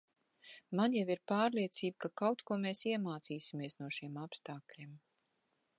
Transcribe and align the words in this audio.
Man 0.79 0.95
jau 0.95 1.03
ir 1.15 1.21
pārliecība, 1.31 1.99
ka 2.05 2.11
kaut 2.23 2.41
ko 2.51 2.59
mēs 2.65 2.83
iemācīsimies 2.93 3.77
no 3.83 3.93
šiem 3.99 4.21
apstākļiem. 4.27 4.97